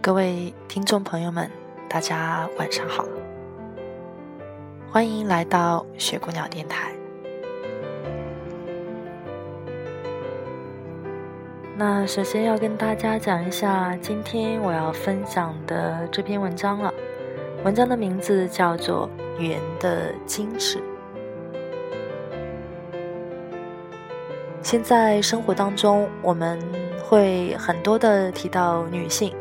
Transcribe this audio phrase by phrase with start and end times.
[0.00, 1.50] 各位听众朋友们，
[1.88, 3.04] 大家晚上好，
[4.90, 6.92] 欢迎来到雪姑鸟电台。
[11.76, 16.94] 那首先要跟大家讲一下今天我要分享的这篇文章了，
[17.64, 20.78] 文章的名字叫做《女人的矜持》。
[24.62, 26.56] 现在生活当中，我们
[27.02, 29.34] 会很多的提到女性。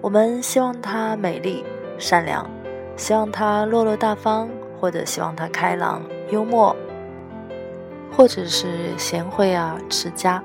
[0.00, 1.64] 我们希望她美丽、
[1.98, 2.48] 善良，
[2.96, 4.48] 希望她落落大方，
[4.80, 6.74] 或者希望她开朗、幽默，
[8.10, 10.42] 或者是贤惠啊、持家。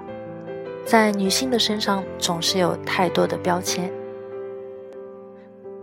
[0.86, 3.92] 在女性的身上总是有太多的标签，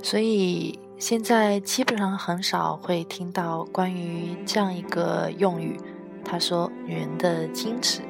[0.02, 5.76] 所以现在基本上很少会听到关于这样一个用语。
[6.24, 8.02] 他说：“女人的矜持。”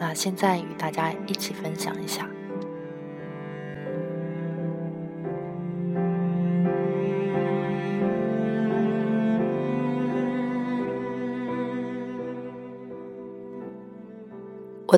[0.00, 2.26] 那现在与大家一起分享一下。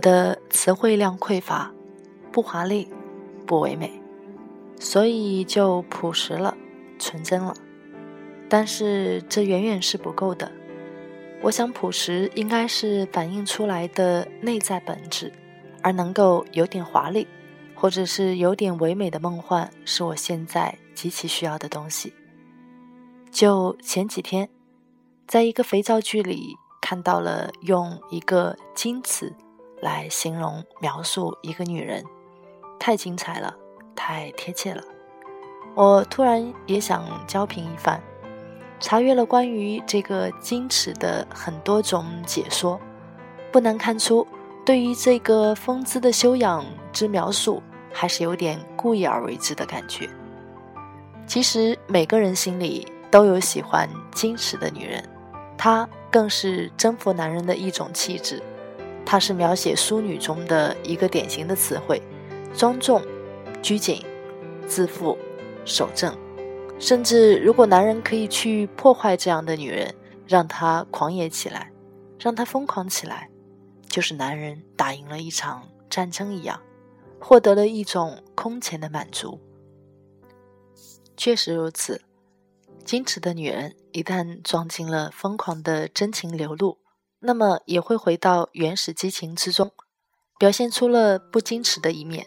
[0.04, 1.72] 的词汇量匮乏，
[2.30, 2.90] 不华丽，
[3.46, 3.90] 不唯美，
[4.78, 6.54] 所以就朴实了，
[6.98, 7.54] 纯真了。
[8.46, 10.52] 但是这远远是不够的。
[11.40, 15.32] 我想朴实应该是反映出来的内在本质，
[15.80, 17.26] 而能够有点华丽，
[17.74, 22.12] 或者是有点唯美的梦幻，是我现在极其需要的东西。
[23.30, 24.50] 就前几天，
[25.26, 29.32] 在一个肥皂剧里看到了用一个“金词”。
[29.84, 32.02] 来形容描述一个女人，
[32.80, 33.54] 太精彩了，
[33.94, 34.82] 太贴切了。
[35.74, 38.02] 我突然也想交评一番，
[38.80, 42.80] 查阅了关于这个矜持的很多种解说，
[43.52, 44.26] 不难看出，
[44.64, 47.62] 对于这个风姿的修养之描述，
[47.92, 50.08] 还是有点故意而为之的感觉。
[51.26, 55.06] 其实每个人心里都有喜欢矜持的女人，
[55.58, 58.42] 她更是征服男人的一种气质。
[59.06, 62.02] 它是描写淑女中的一个典型的词汇，
[62.54, 63.02] 庄重、
[63.62, 64.04] 拘谨、
[64.66, 65.16] 自负、
[65.64, 66.16] 守正，
[66.78, 69.94] 甚至如果男人可以去破坏这样的女人，
[70.26, 71.70] 让她狂野起来，
[72.18, 73.28] 让她疯狂起来，
[73.86, 76.60] 就是男人打赢了一场战争一样，
[77.20, 79.38] 获得了一种空前的满足。
[81.16, 82.02] 确实如此，
[82.84, 86.78] 矜持的女人一旦撞进了疯狂的真情流露。
[87.26, 89.72] 那么也会回到原始激情之中，
[90.38, 92.26] 表现出了不矜持的一面。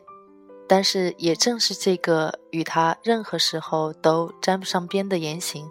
[0.67, 5.69] 但是也正是这个与他任何时候都沾不上边的言行，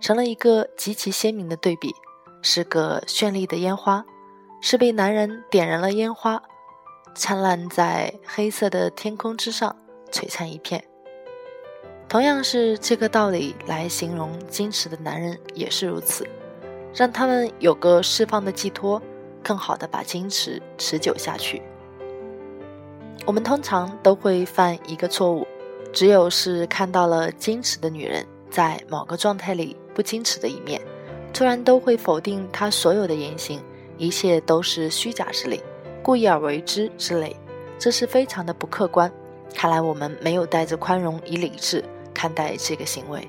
[0.00, 1.94] 成了一个极其鲜明的对比，
[2.42, 4.04] 是个绚丽的烟花，
[4.60, 6.42] 是被男人点燃了烟花，
[7.14, 9.74] 灿烂在黑色的天空之上，
[10.10, 10.84] 璀璨一片。
[12.08, 16.28] 同样是这个道理来形容矜持的男人，也是如此。
[16.94, 19.02] 让他们有个释放的寄托，
[19.42, 21.60] 更好的把矜持持久下去。
[23.26, 25.46] 我们通常都会犯一个错误，
[25.92, 30.80] 只有是看到了矜持的女人在某个状态里不矜持的一面，
[31.32, 33.60] 突然都会否定她所有的言行，
[33.98, 35.60] 一切都是虚假之类，
[36.02, 37.34] 故意而为之之类，
[37.78, 39.10] 这是非常的不客观。
[39.54, 41.82] 看来我们没有带着宽容与理智
[42.12, 43.28] 看待这个行为。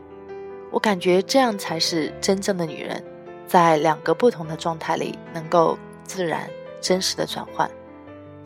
[0.71, 3.01] 我感觉这样才是真正的女人。
[3.47, 6.49] 在两个不同的状态里，能够自然、
[6.81, 7.69] 真实的转换，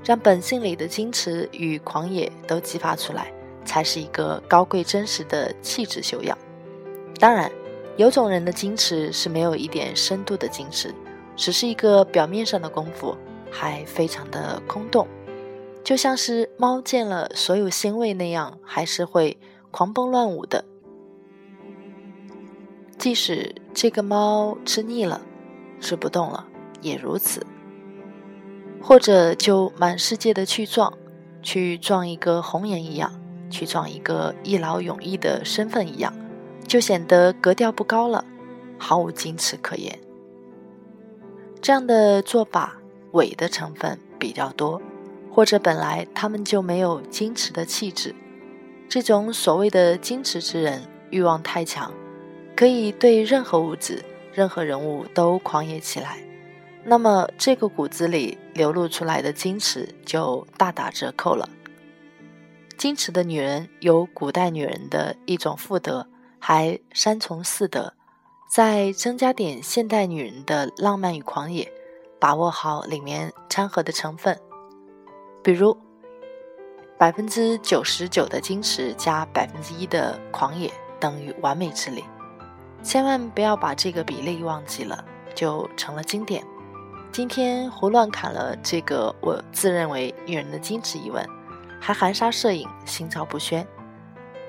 [0.04, 3.32] 让本性里的矜持与狂野都激发出来，
[3.66, 6.38] 才是一个高贵真实的气质修养。
[7.20, 7.52] 当然，
[7.98, 10.94] 有种人的矜持是没有一点深度的矜持，
[11.36, 13.18] 只是一个表面上的功夫，
[13.52, 15.08] 还非常的空洞，
[15.84, 19.38] 就像是猫见了所有鲜味那样，还是会
[19.72, 20.64] 狂奔乱舞的。
[23.00, 25.22] 即使这个猫吃腻了，
[25.80, 26.46] 吃不动了，
[26.82, 27.44] 也如此。
[28.82, 30.94] 或者就满世界的去撞，
[31.42, 33.12] 去撞一个红颜一样，
[33.50, 36.14] 去撞一个一劳永逸的身份一样，
[36.68, 38.26] 就显得格调不高了，
[38.78, 39.98] 毫无矜持可言。
[41.62, 42.78] 这样的做法
[43.14, 44.82] 伪的成分比较多，
[45.32, 48.14] 或者本来他们就没有矜持的气质。
[48.90, 50.82] 这种所谓的矜持之人，
[51.12, 51.94] 欲望太强，
[52.60, 54.04] 可以对任何物质、
[54.34, 56.18] 任何人物都狂野起来。
[56.84, 61.48] 那么，这个骨子里流露出来的矜持就大打折扣了。
[62.78, 66.06] 矜持的女人有古代女人的一种妇德，
[66.38, 67.94] 还三从四德，
[68.52, 71.72] 再增加点现代女人的浪漫与狂野，
[72.20, 74.38] 把握好里面掺和的成分，
[75.42, 75.78] 比如。
[76.98, 80.70] 百分之九十九的矜持加百分之一的狂野
[81.00, 82.04] 等于完美之力，
[82.82, 85.04] 千万不要把这个比例忘记了，
[85.36, 86.44] 就成了经典。
[87.12, 91.28] 今天胡乱砍了这个我自认为女人的矜持一文，
[91.80, 93.66] 还含沙射影，心照不宣。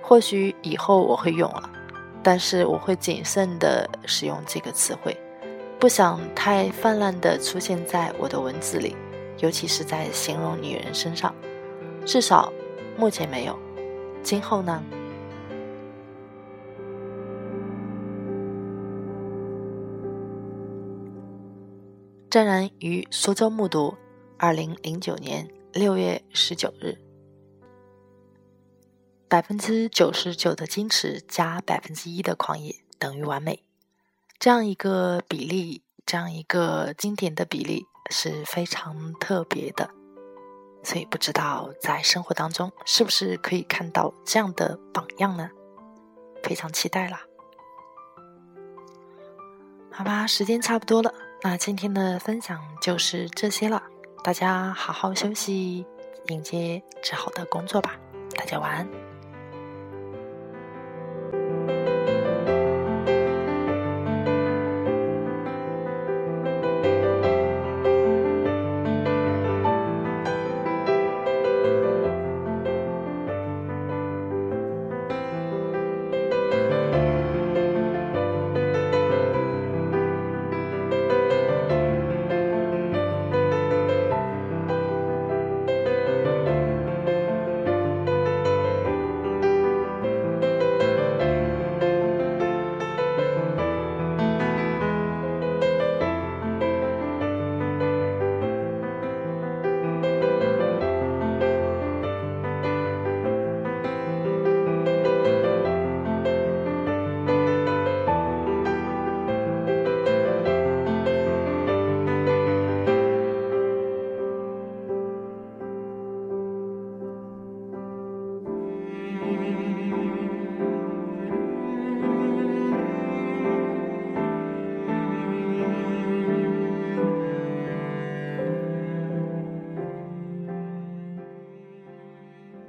[0.02, 1.70] 或许以后我会用了，
[2.22, 5.16] 但是我会谨慎的使用这个词汇，
[5.78, 8.96] 不想太泛滥的出现在我的文字里，
[9.38, 11.34] 尤其是在形容女人身上。
[12.04, 12.52] 至少，
[12.96, 13.58] 目前没有。
[14.22, 14.82] 今后呢？
[22.30, 23.96] 湛然于苏州木读，
[24.38, 26.96] 二零零九年六月十九日。
[29.28, 33.64] 百分之九十九的矜持加百分之一的狂野等于完美，
[34.38, 39.90] 这样一个比例，这样一个经典的比例是非常特别的。
[40.84, 45.50] 所以不知道在生活当中是不是可以看到这样的榜样呢？
[46.44, 47.22] 非常期待啦！
[49.90, 51.12] 好吧，时间差不多了，
[51.42, 53.82] 那今天的分享就是这些了。
[54.22, 55.86] 大家好好休息，
[56.26, 57.96] 迎接之后的工作吧。
[58.36, 59.09] 大家晚安。